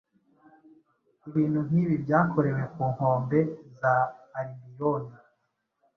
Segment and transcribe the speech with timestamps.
[1.27, 3.39] Ibintu nkibi byakorewe ku nkombe
[3.79, 3.93] za
[4.37, 5.15] Alibiyoni?